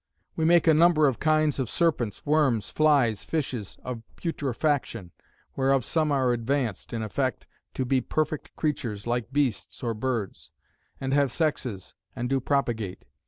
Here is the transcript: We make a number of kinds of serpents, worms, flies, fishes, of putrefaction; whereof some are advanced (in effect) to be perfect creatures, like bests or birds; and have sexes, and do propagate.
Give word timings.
We 0.35 0.45
make 0.45 0.65
a 0.65 0.73
number 0.73 1.05
of 1.07 1.19
kinds 1.19 1.59
of 1.59 1.69
serpents, 1.69 2.25
worms, 2.25 2.69
flies, 2.69 3.23
fishes, 3.23 3.77
of 3.83 4.01
putrefaction; 4.15 5.11
whereof 5.55 5.85
some 5.85 6.11
are 6.11 6.33
advanced 6.33 6.91
(in 6.91 7.03
effect) 7.03 7.45
to 7.75 7.85
be 7.85 8.01
perfect 8.01 8.55
creatures, 8.55 9.05
like 9.05 9.31
bests 9.31 9.83
or 9.83 9.93
birds; 9.93 10.49
and 10.99 11.13
have 11.13 11.31
sexes, 11.31 11.93
and 12.15 12.31
do 12.31 12.39
propagate. 12.39 13.05